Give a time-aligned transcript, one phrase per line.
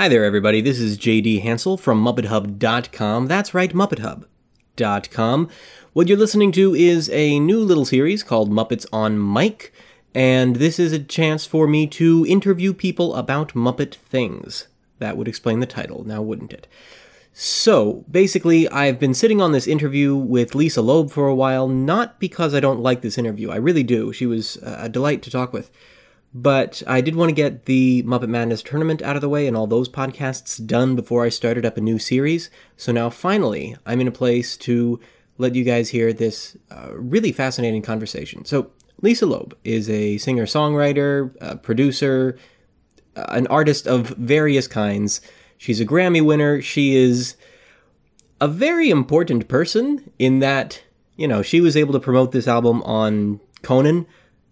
[0.00, 0.62] Hi there, everybody.
[0.62, 3.26] This is JD Hansel from MuppetHub.com.
[3.26, 5.48] That's right, MuppetHub.com.
[5.92, 9.74] What you're listening to is a new little series called Muppets on Mic,
[10.14, 14.68] and this is a chance for me to interview people about Muppet things.
[15.00, 16.66] That would explain the title, now wouldn't it?
[17.34, 22.18] So, basically, I've been sitting on this interview with Lisa Loeb for a while, not
[22.18, 23.50] because I don't like this interview.
[23.50, 24.14] I really do.
[24.14, 25.70] She was a delight to talk with.
[26.32, 29.56] But I did want to get the Muppet Madness tournament out of the way and
[29.56, 32.50] all those podcasts done before I started up a new series.
[32.76, 35.00] So now finally, I'm in a place to
[35.38, 38.44] let you guys hear this uh, really fascinating conversation.
[38.44, 38.70] So,
[39.02, 42.38] Lisa Loeb is a singer songwriter, producer,
[43.16, 45.22] uh, an artist of various kinds.
[45.56, 46.60] She's a Grammy winner.
[46.60, 47.36] She is
[48.40, 50.82] a very important person in that,
[51.16, 54.06] you know, she was able to promote this album on Conan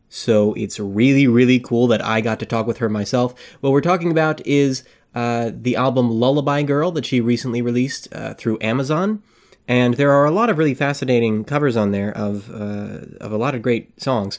[0.08, 3.34] so it's really, really cool that I got to talk with her myself.
[3.60, 8.34] What we're talking about is uh, the album Lullaby Girl that she recently released uh,
[8.34, 9.22] through Amazon.
[9.66, 13.36] And there are a lot of really fascinating covers on there of, uh, of a
[13.36, 14.38] lot of great songs.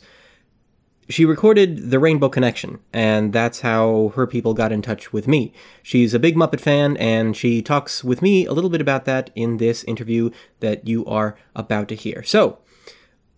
[1.08, 5.52] She recorded The Rainbow Connection, and that's how her people got in touch with me.
[5.82, 9.32] She's a big Muppet fan, and she talks with me a little bit about that
[9.34, 10.30] in this interview
[10.60, 12.22] that you are about to hear.
[12.22, 12.60] So,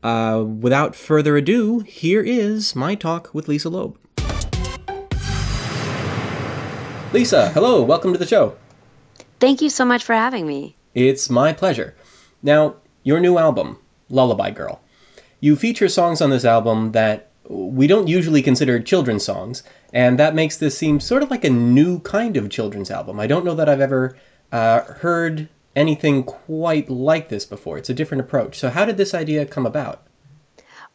[0.04, 3.98] uh, without further ado, here is my talk with Lisa Loeb.
[7.14, 8.56] Lisa, hello, welcome to the show.
[9.40, 10.76] Thank you so much for having me.
[10.94, 11.96] It's my pleasure.
[12.42, 13.80] Now, your new album,
[14.10, 14.82] Lullaby Girl.
[15.40, 20.36] You feature songs on this album that we don't usually consider children's songs, and that
[20.36, 23.20] makes this seem sort of like a new kind of children's album.
[23.20, 24.16] I don't know that I've ever
[24.52, 27.78] uh, heard anything quite like this before.
[27.78, 28.58] It's a different approach.
[28.60, 30.04] So, how did this idea come about?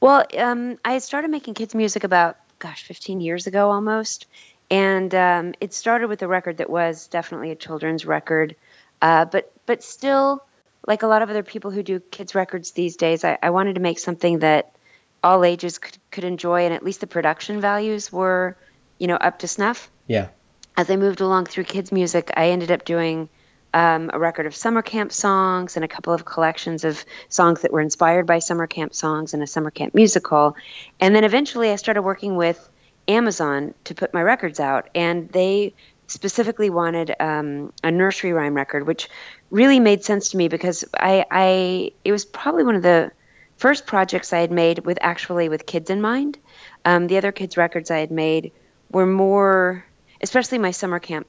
[0.00, 4.26] Well, um, I started making kids' music about, gosh, 15 years ago almost.
[4.70, 8.56] And um, it started with a record that was definitely a children's record,
[9.00, 10.44] uh, but but still,
[10.86, 13.76] like a lot of other people who do kids' records these days, I, I wanted
[13.76, 14.74] to make something that
[15.22, 18.56] all ages could, could enjoy, and at least the production values were,
[18.98, 19.90] you know, up to snuff.
[20.08, 20.28] Yeah.
[20.76, 23.28] As I moved along through kids' music, I ended up doing
[23.74, 27.72] um, a record of summer camp songs and a couple of collections of songs that
[27.72, 30.56] were inspired by summer camp songs and a summer camp musical.
[31.00, 32.68] And then eventually I started working with
[33.08, 35.74] Amazon to put my records out, and they
[36.08, 39.08] specifically wanted um, a nursery rhyme record, which
[39.50, 43.12] really made sense to me because I, I it was probably one of the
[43.56, 46.38] first projects I had made with actually with kids in mind.
[46.84, 48.52] Um, the other kids records I had made
[48.90, 49.84] were more,
[50.20, 51.26] especially my summer camp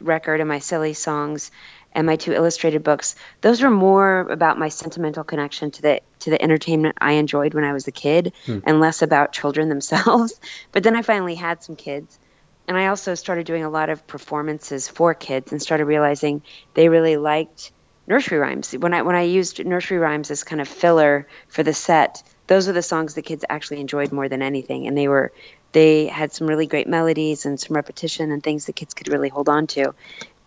[0.00, 1.50] record and my silly songs
[1.94, 6.30] and my two illustrated books those were more about my sentimental connection to the to
[6.30, 8.58] the entertainment i enjoyed when i was a kid hmm.
[8.64, 10.40] and less about children themselves
[10.72, 12.18] but then i finally had some kids
[12.66, 16.42] and i also started doing a lot of performances for kids and started realizing
[16.74, 17.72] they really liked
[18.06, 21.74] nursery rhymes when i when i used nursery rhymes as kind of filler for the
[21.74, 25.32] set those are the songs the kids actually enjoyed more than anything and they were
[25.72, 29.28] they had some really great melodies and some repetition and things the kids could really
[29.28, 29.94] hold on to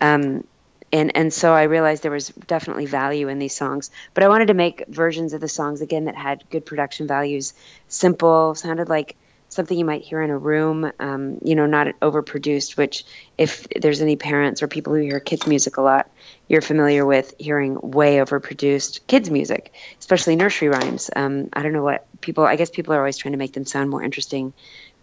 [0.01, 0.43] um,
[0.91, 3.91] and and so I realized there was definitely value in these songs.
[4.13, 7.53] But I wanted to make versions of the songs again that had good production values,
[7.87, 9.17] simple, sounded like
[9.49, 12.77] something you might hear in a room, um, you know, not overproduced.
[12.77, 13.05] Which,
[13.37, 16.09] if there's any parents or people who hear kids music a lot,
[16.47, 21.09] you're familiar with hearing way overproduced kids music, especially nursery rhymes.
[21.15, 22.45] Um, I don't know what people.
[22.45, 24.53] I guess people are always trying to make them sound more interesting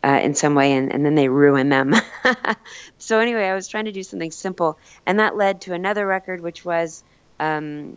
[0.04, 1.94] uh, in some way, and, and then they ruin them.
[2.98, 6.40] so anyway, I was trying to do something simple, and that led to another record,
[6.40, 7.04] which was
[7.40, 7.96] um,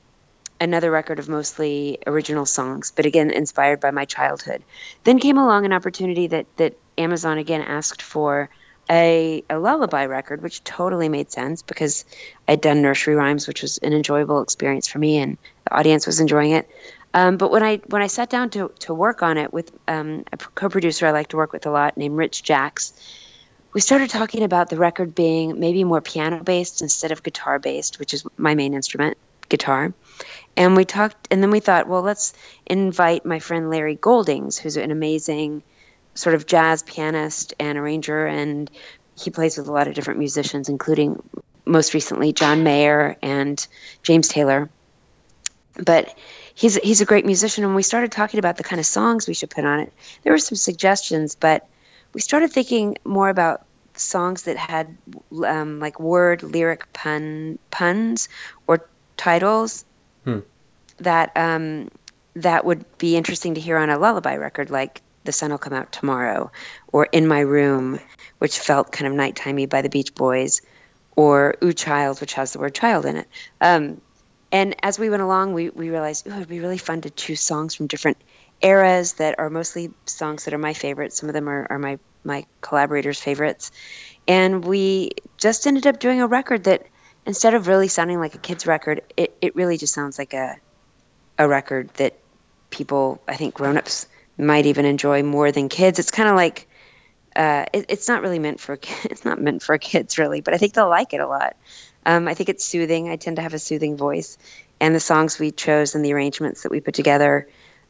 [0.60, 4.64] another record of mostly original songs, but again inspired by my childhood.
[5.04, 8.50] Then came along an opportunity that that Amazon again asked for
[8.90, 12.06] a, a lullaby record, which totally made sense because
[12.48, 16.20] I'd done nursery rhymes, which was an enjoyable experience for me, and the audience was
[16.20, 16.70] enjoying it.
[17.16, 20.26] Um, but when I when I sat down to to work on it with um,
[20.34, 22.81] a co-producer I like to work with a lot named Rich Jacques,
[23.72, 28.00] we started talking about the record being maybe more piano based instead of guitar based,
[28.00, 29.17] which is my main instrument,
[29.47, 29.94] guitar.
[30.58, 32.34] And we talked, and then we thought, well, let's
[32.66, 35.64] invite my friend Larry Goldings, who's an amazing
[36.16, 38.70] sort of jazz pianist and arranger, and
[39.17, 41.22] he plays with a lot of different musicians, including
[41.66, 43.66] most recently John Mayer and
[44.03, 44.70] James Taylor.
[45.78, 46.14] But
[46.55, 49.35] he's he's a great musician, and we started talking about the kind of songs we
[49.35, 49.93] should put on it.
[50.23, 51.67] There were some suggestions, but
[52.13, 54.97] we started thinking more about songs that had
[55.46, 58.29] um, like word lyric pun puns
[58.67, 58.87] or
[59.17, 59.85] titles
[60.23, 60.40] hmm.
[60.97, 61.90] that um,
[62.35, 65.73] that would be interesting to hear on a lullaby record, like "The Sun Will Come
[65.73, 66.52] Out Tomorrow"
[66.91, 67.99] or "In My Room,"
[68.40, 70.61] which felt kind of nighttimey by the Beach Boys,
[71.17, 73.28] or Ooh Child, which has the word child in it.
[73.59, 74.02] Um,
[74.55, 77.41] and as we went along, we, we realized, it would be really fun to choose
[77.41, 78.16] songs from different
[78.61, 81.17] eras that are mostly songs that are my favorites.
[81.17, 83.73] Some of them are, are my, my collaborators' favorites.
[84.29, 86.87] And we just ended up doing a record that
[87.25, 90.55] instead of really sounding like a kid's record, it, it really just sounds like a,
[91.37, 92.17] a record that
[92.69, 94.07] people, I think grown-ups
[94.37, 95.99] might even enjoy more than kids.
[95.99, 96.69] It's kind of like,
[97.35, 100.57] uh, it, it's not really meant for it's not meant for kids really, but I
[100.57, 101.57] think they'll like it a lot.
[102.05, 103.09] Um, I think it's soothing.
[103.09, 104.37] I tend to have a soothing voice,
[104.79, 107.47] and the songs we chose and the arrangements that we put together,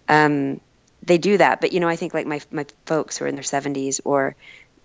[0.07, 0.62] um,
[1.03, 1.62] they do that.
[1.62, 4.35] But you know, I think like my my folks who are in their 70s or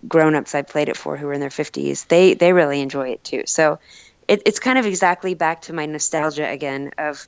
[0.07, 3.23] grown-ups I've played it for who are in their 50s, they they really enjoy it
[3.23, 3.43] too.
[3.45, 3.79] So
[4.27, 7.27] it, it's kind of exactly back to my nostalgia again of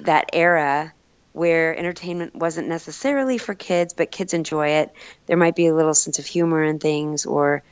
[0.00, 0.92] that era
[1.32, 4.92] where entertainment wasn't necessarily for kids, but kids enjoy it.
[5.26, 7.64] There might be a little sense of humor in things or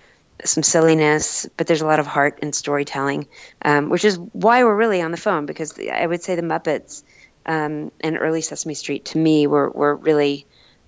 [0.44, 3.26] some silliness, but there's a lot of heart and storytelling,
[3.64, 7.02] um, which is why we're really on the phone because I would say the Muppets
[7.46, 10.46] um, and early Sesame Street to me were, were really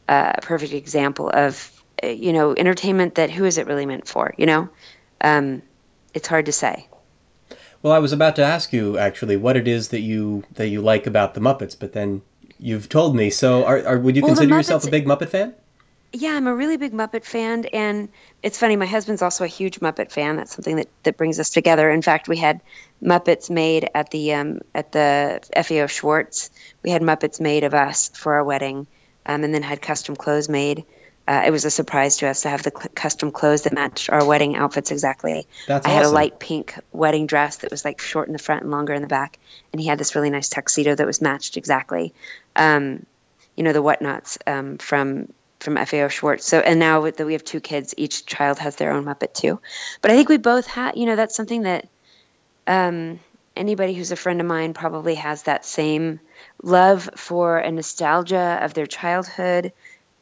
[0.08, 1.70] uh, a perfect example of,
[2.02, 4.69] uh, you know, entertainment that who is it really meant for, you know?
[5.20, 5.62] Um,
[6.12, 6.88] it's hard to say.
[7.82, 10.81] Well, I was about to ask you actually what it is that you that you
[10.81, 12.23] like about the Muppets, but then
[12.58, 13.29] you've told me.
[13.29, 15.55] So, are, are would you well, consider yourself a big Muppet fan?
[16.15, 18.09] Yeah, I'm a really big Muppet fan, and
[18.43, 18.77] it's funny.
[18.77, 20.37] My husband's also a huge Muppet fan.
[20.37, 21.91] That's something that, that brings us together.
[21.91, 22.61] In fact, we had
[23.03, 26.51] Muppets made at the um, at the FAO Schwarz.
[26.83, 28.87] We had Muppets made of us for our wedding,
[29.27, 30.85] um, and then had custom clothes made
[31.27, 34.11] uh, it was a surprise to us to have the cl- custom clothes that matched
[34.11, 35.47] our wedding outfits exactly.
[35.67, 36.03] That's I awesome.
[36.03, 38.93] had a light pink wedding dress that was like short in the front and longer
[38.93, 39.39] in the back,
[39.73, 42.13] and he had this really nice tuxedo that was matched exactly.
[42.57, 43.07] Um,
[43.57, 45.33] you know the whatnots um, from
[45.65, 46.45] from FAO Schwarz.
[46.45, 49.61] So and now that we have two kids, each child has their own Muppet too.
[50.01, 50.97] But I think we both have.
[50.97, 51.89] You know that's something that
[52.67, 53.21] um,
[53.57, 56.21] anybody who's a friend of mine probably has that same
[56.63, 59.73] love for a nostalgia of their childhood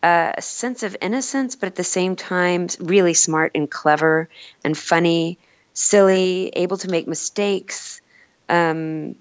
[0.03, 4.29] a sense of innocence, but at the same time, really smart and clever
[4.65, 5.39] and funny,
[5.75, 8.01] silly, able to make mistakes.
[8.49, 9.15] Um,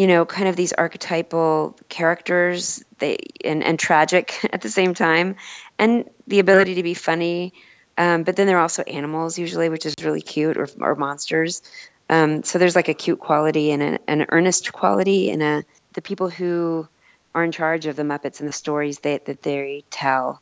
[0.00, 5.36] you know, kind of these archetypal characters, they and, and tragic at the same time,
[5.78, 7.52] and the ability to be funny.
[7.98, 11.60] Um, but then they're also animals usually, which is really cute, or, or monsters.
[12.08, 16.00] Um, so there's like a cute quality and a, an earnest quality, and a the
[16.00, 16.88] people who
[17.34, 20.40] are in charge of the Muppets and the stories that, that they tell.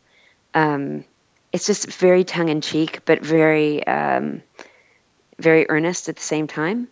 [0.55, 1.05] Um,
[1.53, 4.41] it's just very tongue in cheek, but very, um,
[5.37, 6.87] very earnest at the same time.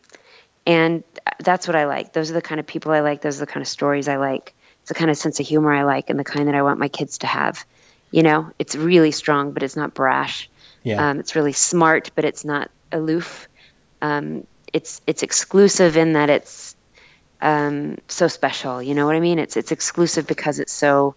[0.67, 1.05] And
[1.39, 2.13] that's what I like.
[2.13, 3.23] Those are the kind of people I like.
[3.23, 4.55] Those are the kind of stories I like.
[4.81, 6.79] It's the kind of sense of humor I like, and the kind that I want
[6.79, 7.65] my kids to have.
[8.11, 10.49] You know, it's really strong, but it's not brash.
[10.83, 11.11] Yeah.
[11.11, 13.49] Um, it's really smart, but it's not aloof.
[14.01, 16.77] Um, it's it's exclusive in that it's
[17.41, 18.83] um, so special.
[18.83, 19.39] You know what I mean?
[19.39, 21.17] It's it's exclusive because it's so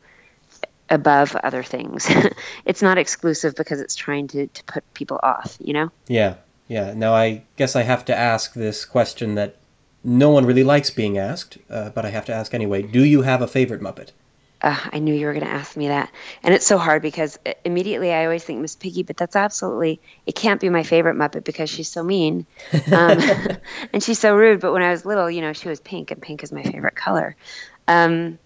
[0.89, 2.09] above other things.
[2.65, 5.91] it's not exclusive because it's trying to, to put people off, you know?
[6.07, 6.35] Yeah,
[6.67, 6.93] yeah.
[6.95, 9.55] Now, I guess I have to ask this question that
[10.03, 12.81] no one really likes being asked, uh, but I have to ask anyway.
[12.81, 14.11] Do you have a favorite Muppet?
[14.61, 16.11] Uh, I knew you were going to ask me that.
[16.43, 20.01] And it's so hard because uh, immediately I always think Miss Piggy, but that's absolutely,
[20.25, 22.45] it can't be my favorite Muppet because she's so mean.
[22.91, 23.19] Um,
[23.93, 24.59] and she's so rude.
[24.59, 26.95] But when I was little, you know, she was pink, and pink is my favorite
[26.95, 27.35] color.
[27.87, 28.37] Um,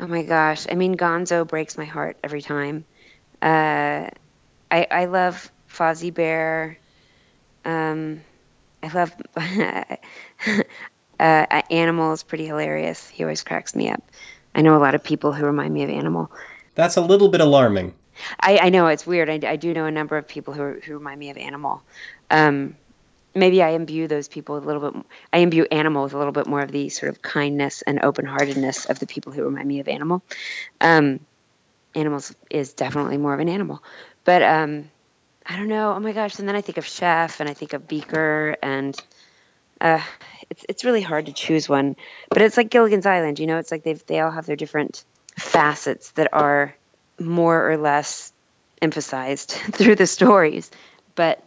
[0.00, 0.66] oh my gosh.
[0.70, 2.84] I mean, Gonzo breaks my heart every time.
[3.40, 4.08] Uh,
[4.70, 6.78] I, I love Fozzie Bear.
[7.64, 8.20] Um,
[8.82, 9.14] I love
[11.20, 13.08] uh, Animal is pretty hilarious.
[13.08, 14.02] He always cracks me up.
[14.54, 16.30] I know a lot of people who remind me of Animal.
[16.74, 17.94] That's a little bit alarming.
[18.38, 19.28] I, I know it's weird.
[19.28, 21.82] I, I, do know a number of people who, who remind me of Animal.
[22.30, 22.76] Um,
[23.34, 25.04] maybe I imbue those people a little bit.
[25.32, 28.86] I imbue Animal with a little bit more of the sort of kindness and open-heartedness
[28.86, 30.22] of the people who remind me of Animal.
[30.80, 31.20] Um,
[31.94, 33.82] animals is definitely more of an animal,
[34.24, 34.90] but um,
[35.46, 35.92] I don't know.
[35.94, 36.38] Oh my gosh!
[36.38, 38.96] And then I think of Chef, and I think of Beaker, and
[39.80, 40.02] uh,
[40.54, 41.96] it's it's really hard to choose one,
[42.28, 43.40] but it's like Gilligan's Island.
[43.40, 45.04] You know, it's like they they all have their different
[45.36, 46.74] facets that are
[47.18, 48.32] more or less
[48.80, 50.70] emphasized through the stories.
[51.16, 51.42] But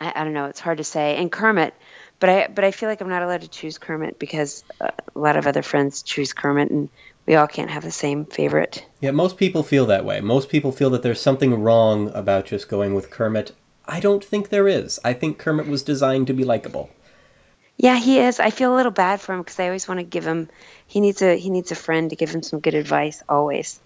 [0.00, 0.46] I, I, don't know.
[0.46, 1.16] It's hard to say.
[1.16, 1.74] And Kermit,
[2.18, 5.18] but I but I feel like I'm not allowed to choose Kermit because uh, a
[5.18, 6.88] lot of other friends choose Kermit, and
[7.26, 8.84] we all can't have the same favorite.
[9.00, 10.20] Yeah, most people feel that way.
[10.20, 13.52] Most people feel that there's something wrong about just going with Kermit.
[13.86, 14.98] I don't think there is.
[15.04, 16.90] I think Kermit was designed to be likable.
[17.78, 18.40] Yeah, he is.
[18.40, 20.48] I feel a little bad for him because I always want to give him.
[20.86, 23.80] He needs a he needs a friend to give him some good advice always.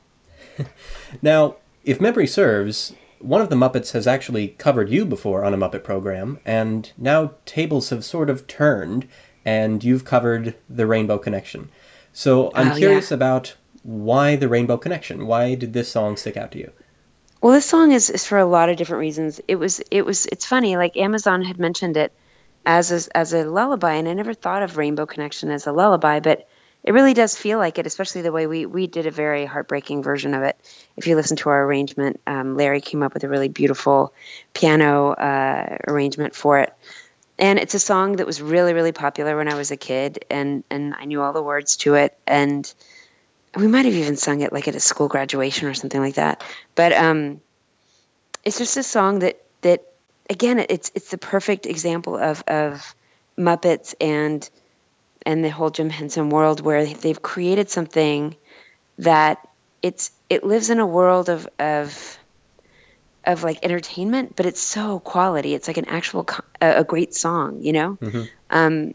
[1.23, 5.59] now, if memory serves, one of the Muppets has actually covered you before on a
[5.59, 9.07] Muppet program, and now tables have sort of turned,
[9.45, 11.71] and you've covered the Rainbow Connection.
[12.13, 13.17] So I'm Oh, curious yeah.
[13.17, 15.27] about why the Rainbow Connection.
[15.27, 16.73] Why did this song stick out to you?
[17.41, 19.41] Well, this song is, is for a lot of different reasons.
[19.49, 20.77] It was it was it's funny.
[20.77, 22.13] Like Amazon had mentioned it
[22.65, 26.21] as a, as a lullaby, and I never thought of Rainbow Connection as a lullaby,
[26.21, 26.49] but
[26.85, 30.03] it really does feel like it, especially the way we we did a very heartbreaking
[30.03, 30.57] version of it.
[30.97, 34.13] If you listen to our arrangement, um, Larry came up with a really beautiful
[34.53, 36.73] piano uh, arrangement for it.
[37.39, 40.65] And it's a song that was really, really popular when I was a kid, and,
[40.71, 42.17] and I knew all the words to it.
[42.27, 42.73] And
[43.57, 46.43] we might have even sung it like at a school graduation or something like that.
[46.75, 47.41] But um,
[48.45, 49.92] it's just a song that that
[50.33, 52.95] again it's it's the perfect example of of
[53.39, 54.49] Muppets and
[55.25, 58.35] and the whole Jim Henson world where they've created something
[58.99, 59.47] that
[59.83, 62.19] it's it lives in a world of of
[63.25, 65.55] of like entertainment, but it's so quality.
[65.55, 66.27] It's like an actual
[66.61, 67.99] a, a great song, you know.
[68.51, 68.95] Um,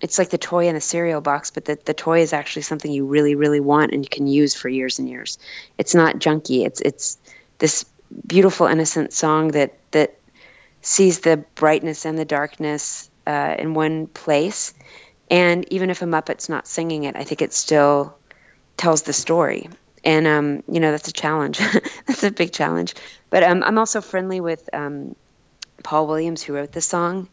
[0.00, 2.90] it's like the toy in the cereal box, but the, the toy is actually something
[2.90, 5.38] you really, really want and you can use for years and years.
[5.78, 6.64] It's not junky.
[6.66, 7.18] It's it's
[7.58, 7.84] this
[8.26, 10.19] beautiful, innocent song that that
[10.82, 14.74] sees the brightness and the darkness uh, in one place.
[15.30, 18.16] And even if a Muppet's not singing it, I think it still
[18.76, 19.68] tells the story.
[20.02, 21.58] And um, you know that's a challenge.
[22.06, 22.94] that's a big challenge.
[23.28, 25.14] But um, I'm also friendly with um,
[25.82, 27.28] Paul Williams, who wrote the song,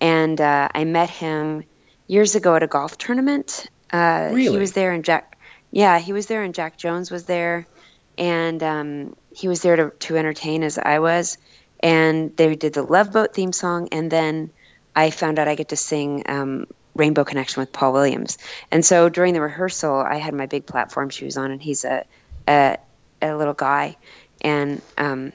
[0.00, 1.64] and uh, I met him
[2.06, 3.68] years ago at a golf tournament.
[3.90, 5.38] Uh, He was there, and Jack.
[5.70, 7.66] Yeah, he was there, and Jack Jones was there,
[8.18, 11.38] and um, he was there to to entertain as I was.
[11.82, 14.50] And they did the Love Boat theme song, and then
[14.94, 18.38] I found out I get to sing um, Rainbow Connection with Paul Williams.
[18.70, 22.04] And so during the rehearsal, I had my big platform shoes on, and he's a
[22.48, 22.78] a,
[23.22, 23.96] a little guy,
[24.40, 25.32] and um,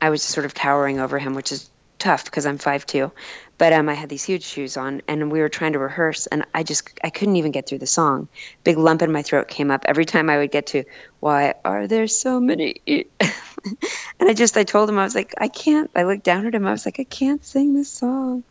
[0.00, 3.10] I was sort of towering over him, which is tough because I'm 5'2".
[3.56, 6.44] But um, I had these huge shoes on, and we were trying to rehearse, and
[6.52, 8.28] I just I couldn't even get through the song.
[8.64, 10.84] Big lump in my throat came up every time I would get to
[11.20, 12.82] "Why are there so many?"
[13.66, 13.76] e-"
[14.20, 15.90] and I just I told him I was like I can't.
[15.94, 16.66] I looked down at him.
[16.66, 18.44] I was like I can't sing this song.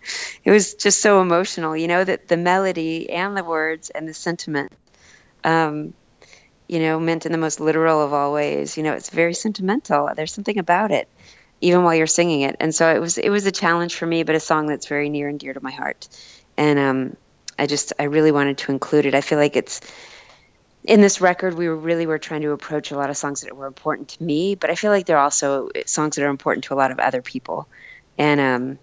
[0.43, 4.13] It was just so emotional, you know, that the melody and the words and the
[4.13, 4.71] sentiment
[5.43, 5.93] um,
[6.67, 8.77] you know, meant in the most literal of all ways.
[8.77, 10.09] You know, it's very sentimental.
[10.15, 11.07] There's something about it,
[11.61, 12.55] even while you're singing it.
[12.59, 15.09] And so it was it was a challenge for me, but a song that's very
[15.09, 16.07] near and dear to my heart.
[16.57, 17.17] And um,
[17.59, 19.15] I just I really wanted to include it.
[19.15, 19.81] I feel like it's
[20.83, 23.67] in this record we really were trying to approach a lot of songs that were
[23.67, 26.75] important to me, but I feel like they're also songs that are important to a
[26.75, 27.67] lot of other people.
[28.17, 28.79] And um,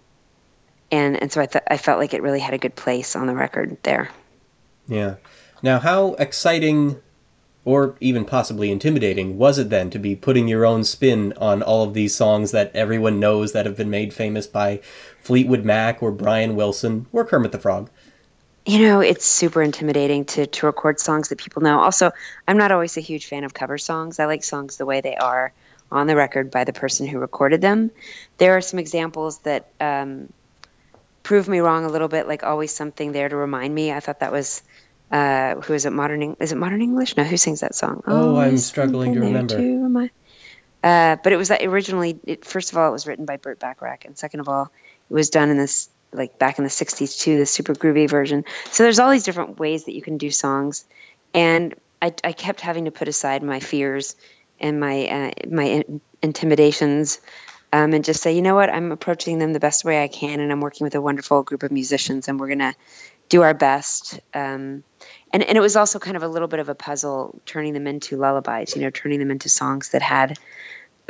[0.91, 3.27] and and so I th- I felt like it really had a good place on
[3.27, 4.09] the record there.
[4.87, 5.15] Yeah.
[5.63, 6.99] Now, how exciting
[7.63, 11.83] or even possibly intimidating was it then to be putting your own spin on all
[11.83, 14.79] of these songs that everyone knows that have been made famous by
[15.21, 17.91] Fleetwood Mac or Brian Wilson or Kermit the Frog?
[18.65, 21.79] You know it's super intimidating to to record songs that people know.
[21.79, 22.11] Also
[22.47, 24.19] i'm not always a huge fan of cover songs.
[24.19, 25.51] I like songs the way they are
[25.91, 27.91] on the record by the person who recorded them.
[28.37, 30.31] There are some examples that um,
[31.23, 33.91] prove me wrong a little bit like always something there to remind me.
[33.91, 34.63] I thought that was
[35.11, 37.17] uh, who is it modern Eng- is it modern english?
[37.17, 38.01] No who sings that song?
[38.07, 39.57] Oh, I'm struggling to remember.
[39.57, 40.11] to remind-
[40.83, 43.59] uh, but it was that originally it, first of all it was written by burt
[43.59, 44.71] bacharach and second of all
[45.09, 48.45] it was done in this like back in the 60s too the super groovy version.
[48.71, 50.85] So there's all these different ways that you can do songs.
[51.33, 54.15] And i, I kept having to put aside my fears
[54.59, 57.19] and my uh, my in- intimidations
[57.73, 58.69] um, and just say you know what?
[58.69, 61.63] I'm approaching them the best way i can and i'm working with a wonderful group
[61.63, 62.75] of musicians and we're going to
[63.29, 64.19] do our best.
[64.33, 64.83] Um,
[65.31, 67.87] and, and it was also kind of a little bit of a puzzle turning them
[67.87, 70.37] into lullabies you know turning them into songs that had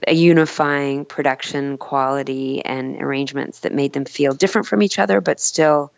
[0.07, 5.39] a unifying production quality and arrangements that made them feel different from each other but
[5.39, 5.91] still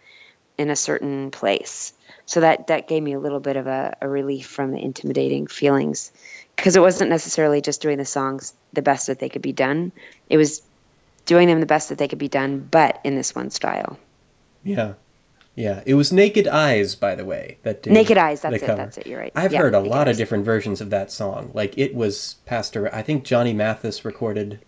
[0.57, 1.93] in a certain place.
[2.25, 5.47] So that that gave me a little bit of a, a relief from the intimidating
[5.47, 6.11] feelings.
[6.55, 9.91] Because it wasn't necessarily just doing the songs the best that they could be done.
[10.29, 10.61] It was
[11.25, 13.97] doing them the best that they could be done but in this one style.
[14.63, 14.93] Yeah.
[15.55, 15.83] Yeah.
[15.85, 17.57] It was Naked Eyes, by the way.
[17.63, 18.75] That did naked eyes that's it cover.
[18.77, 20.15] that's it you're right I've Yeah, heard a Naked lot Eyes.
[20.15, 21.51] of different versions of that song.
[21.53, 22.93] Like it was passed around.
[22.95, 24.59] I think Johnny Mathis recorded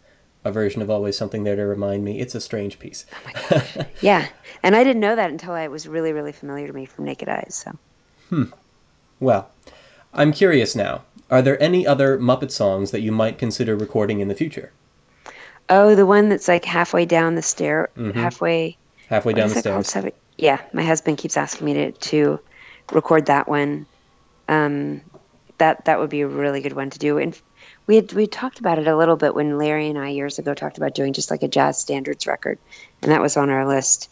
[0.44, 2.20] a version of Always Something There to Remind Me.
[2.20, 3.06] It's a strange piece.
[3.14, 3.78] Oh my gosh.
[4.02, 4.28] yeah
[4.62, 7.30] and i didn't know that until i was really really familiar to me from naked
[7.30, 7.78] eyes so
[8.30, 8.46] Hmm.
[9.20, 9.50] well,
[10.14, 11.04] I'm curious now.
[11.30, 14.72] Are there any other Muppet songs that you might consider recording in the future?
[15.70, 18.78] oh the one that's like halfway down the stair halfway
[19.10, 19.86] Halfway down the it called?
[20.38, 22.40] Yeah, my husband keeps asking me to, to
[22.92, 23.86] record that one.
[24.48, 25.02] Um,
[25.58, 27.18] that that would be a really good one to do.
[27.18, 27.40] And
[27.88, 30.54] we had we talked about it a little bit when Larry and I years ago
[30.54, 32.60] talked about doing just like a jazz standards record,
[33.02, 34.10] and that was on our list.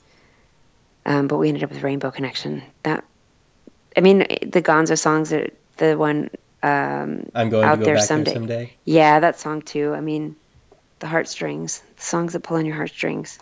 [1.05, 2.63] Um, but we ended up with Rainbow Connection.
[2.83, 3.03] That,
[3.97, 6.29] I mean, the Gonzo songs are the one
[6.63, 8.31] um, I'm going out to go there back someday.
[8.31, 8.73] there someday.
[8.85, 9.93] Yeah, that song too.
[9.93, 10.37] I mean,
[10.99, 13.37] the heartstrings, the songs that pull on your heartstrings.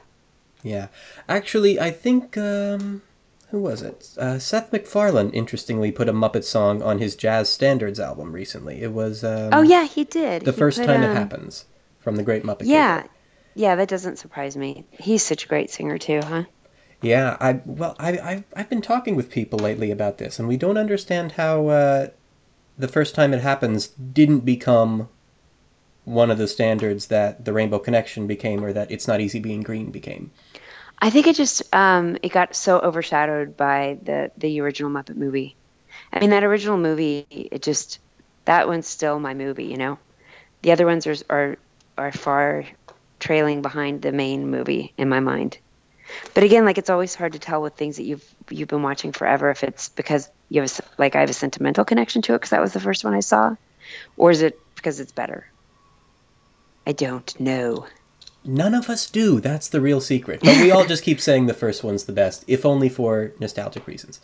[0.63, 0.87] Yeah,
[1.27, 3.01] actually, I think um,
[3.49, 4.09] who was it?
[4.17, 8.81] Uh, Seth MacFarlane, interestingly, put a Muppet song on his Jazz Standards album recently.
[8.81, 10.43] It was um, oh yeah, he did.
[10.43, 11.65] the He first put, time it um, happens
[11.99, 12.65] from the Great Muppet.
[12.65, 13.03] Yeah,
[13.55, 14.85] yeah, that doesn't surprise me.
[14.91, 16.43] He's such a great singer too, huh?
[17.01, 20.57] Yeah, I well, I I've, I've been talking with people lately about this, and we
[20.57, 22.07] don't understand how uh,
[22.77, 25.09] the first time it happens didn't become
[26.11, 29.61] one of the standards that the Rainbow Connection became, or that It's Not Easy Being
[29.61, 30.31] Green became.
[30.99, 35.55] I think it just um, it got so overshadowed by the the original Muppet movie.
[36.13, 37.99] I mean, that original movie, it just
[38.45, 39.65] that one's still my movie.
[39.65, 39.99] You know,
[40.61, 41.57] the other ones are are
[41.97, 42.65] are far
[43.19, 45.57] trailing behind the main movie in my mind.
[46.33, 49.11] But again, like it's always hard to tell with things that you've you've been watching
[49.11, 52.37] forever if it's because you have a, like I have a sentimental connection to it
[52.37, 53.55] because that was the first one I saw,
[54.17, 55.47] or is it because it's better?
[56.85, 57.85] I don't know.
[58.43, 59.39] None of us do.
[59.39, 60.41] That's the real secret.
[60.43, 63.85] But we all just keep saying the first one's the best, if only for nostalgic
[63.85, 64.19] reasons.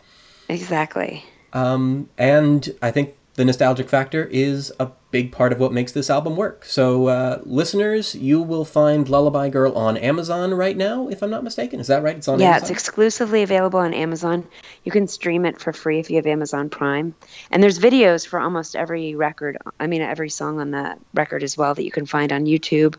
[0.49, 1.23] Exactly.
[1.53, 6.09] Um, and I think the nostalgic factor is a big part of what makes this
[6.09, 6.65] album work.
[6.65, 11.43] So, uh, listeners, you will find Lullaby Girl on Amazon right now, if I'm not
[11.43, 11.79] mistaken.
[11.79, 12.17] Is that right?
[12.17, 14.45] It's on Yeah, it's exclusively available on Amazon.
[14.83, 17.15] You can stream it for free if you have Amazon Prime.
[17.51, 21.57] And there's videos for almost every record, I mean, every song on the record as
[21.57, 22.95] well that you can find on YouTube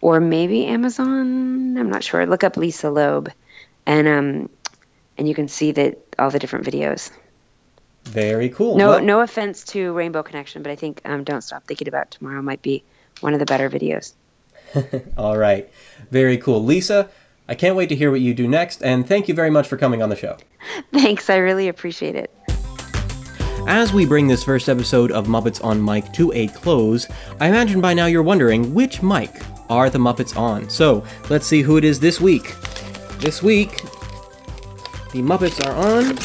[0.00, 1.78] or maybe Amazon.
[1.78, 2.26] I'm not sure.
[2.26, 3.30] Look up Lisa Loeb
[3.86, 4.50] and um
[5.18, 7.10] and you can see that all the different videos.
[8.06, 8.76] Very cool.
[8.76, 12.10] No Well, no offense to Rainbow Connection, but I think um, Don't Stop Thinking About
[12.10, 12.84] Tomorrow might be
[13.20, 14.14] one of the better videos.
[15.16, 15.68] All right.
[16.10, 16.64] Very cool.
[16.64, 17.10] Lisa,
[17.48, 19.76] I can't wait to hear what you do next, and thank you very much for
[19.76, 20.36] coming on the show.
[20.92, 22.30] Thanks, I really appreciate it.
[23.68, 27.08] As we bring this first episode of Muppets on Mic to a close,
[27.40, 29.30] I imagine by now you're wondering which mic
[29.68, 30.70] are the Muppets on.
[30.70, 32.54] So let's see who it is this week.
[33.18, 33.82] This week,
[35.12, 36.16] the Muppets are on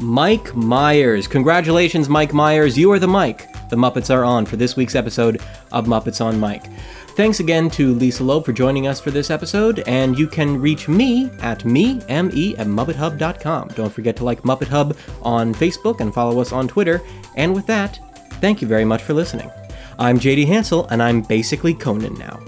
[0.00, 1.28] Mike Myers.
[1.28, 2.78] Congratulations, Mike Myers.
[2.78, 3.48] You are the Mike.
[3.68, 6.64] the Muppets are on for this week's episode of Muppets on Mike.
[7.10, 10.88] Thanks again to Lisa Loeb for joining us for this episode, and you can reach
[10.88, 13.68] me at me, M-E, at MuppetHub.com.
[13.68, 17.00] Don't forget to like Muppet Hub on Facebook and follow us on Twitter.
[17.36, 18.00] And with that,
[18.40, 19.50] thank you very much for listening.
[19.98, 22.40] I'm JD Hansel, and I'm basically Conan now.